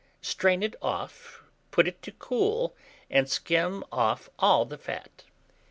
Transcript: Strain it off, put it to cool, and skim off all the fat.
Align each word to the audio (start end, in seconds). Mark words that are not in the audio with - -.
Strain 0.23 0.63
it 0.63 0.75
off, 0.81 1.43
put 1.69 1.87
it 1.87 2.01
to 2.01 2.11
cool, 2.11 2.75
and 3.11 3.29
skim 3.29 3.83
off 3.91 4.31
all 4.39 4.65
the 4.65 4.79
fat. 4.79 5.25